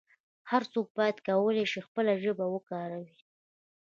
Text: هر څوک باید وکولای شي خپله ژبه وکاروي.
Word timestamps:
هر 0.51 0.63
څوک 0.71 0.87
باید 0.97 1.15
وکولای 1.19 1.65
شي 1.71 1.79
خپله 1.87 2.13
ژبه 2.23 2.45
وکاروي. 2.49 3.17